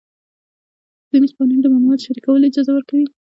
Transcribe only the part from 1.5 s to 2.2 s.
د معلوماتو